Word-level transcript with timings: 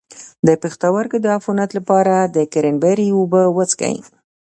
د 0.47 0.49
پښتورګو 0.61 1.17
د 1.21 1.25
عفونت 1.37 1.69
لپاره 1.77 2.15
د 2.35 2.37
کرینبیري 2.53 3.09
اوبه 3.13 3.41
وڅښئ 3.55 3.97